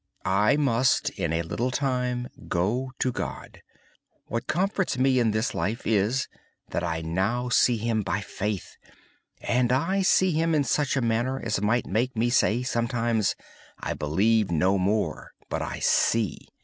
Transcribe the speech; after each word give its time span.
I 0.25 0.57
must, 0.57 1.11
in 1.11 1.31
a 1.31 1.43
little 1.43 1.69
time, 1.69 2.27
go 2.47 2.89
to 2.97 3.11
God. 3.11 3.61
What 4.25 4.47
comforts 4.47 4.97
me 4.97 5.19
in 5.19 5.29
this 5.29 5.53
life 5.53 5.85
is 5.85 6.27
that 6.71 6.83
I 6.83 7.01
now 7.03 7.49
see 7.49 7.77
Him 7.77 8.01
by 8.01 8.21
faith. 8.21 8.77
I 9.47 10.01
see 10.01 10.31
Him 10.31 10.55
in 10.55 10.63
such 10.63 10.97
a 10.97 11.01
manner 11.01 11.39
that 11.39 11.45
I 11.63 12.61
sometimes 12.63 13.27
say, 13.29 13.35
I 13.79 13.93
believe 13.93 14.49
no 14.49 14.79
more, 14.79 15.33
but 15.49 15.61
I 15.61 15.77
see. 15.77 16.47